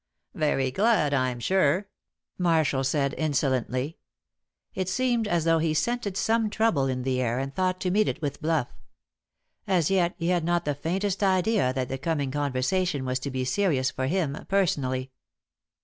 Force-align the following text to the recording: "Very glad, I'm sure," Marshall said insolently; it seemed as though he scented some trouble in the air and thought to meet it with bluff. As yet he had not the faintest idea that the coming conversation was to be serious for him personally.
"Very 0.33 0.71
glad, 0.71 1.13
I'm 1.13 1.39
sure," 1.39 1.87
Marshall 2.39 2.83
said 2.83 3.13
insolently; 3.19 3.99
it 4.73 4.89
seemed 4.89 5.27
as 5.27 5.43
though 5.43 5.59
he 5.59 5.75
scented 5.75 6.17
some 6.17 6.49
trouble 6.49 6.87
in 6.87 7.03
the 7.03 7.21
air 7.21 7.37
and 7.37 7.53
thought 7.53 7.79
to 7.81 7.91
meet 7.91 8.07
it 8.07 8.19
with 8.19 8.41
bluff. 8.41 8.73
As 9.67 9.91
yet 9.91 10.15
he 10.17 10.29
had 10.29 10.43
not 10.43 10.65
the 10.65 10.73
faintest 10.73 11.21
idea 11.21 11.71
that 11.73 11.87
the 11.87 11.99
coming 11.99 12.31
conversation 12.31 13.05
was 13.05 13.19
to 13.19 13.29
be 13.29 13.45
serious 13.45 13.91
for 13.91 14.07
him 14.07 14.35
personally. 14.49 15.11